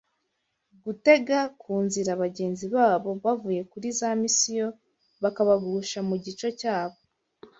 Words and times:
gutega 0.83 1.39
ku 1.61 1.73
nzira 1.85 2.11
bagenzi 2.23 2.65
babo 2.75 3.11
bavuye 3.25 3.61
kuri 3.71 3.87
za 3.99 4.09
misiyoni 4.21 4.77
bakabagusha 5.23 5.99
mu 6.09 6.15
gico 6.23 6.47
cyabo 6.59 6.97